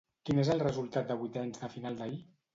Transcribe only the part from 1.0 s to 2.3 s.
de vuitens de final d'ahir?